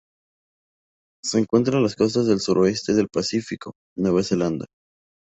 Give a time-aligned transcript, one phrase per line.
[1.23, 4.65] Se encuentra en las costas del suroeste del Pacífico: Nueva Zelanda.